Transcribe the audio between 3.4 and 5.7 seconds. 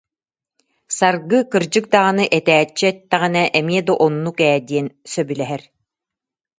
эмиэ да оннук ээ диэн сөбүлэһэр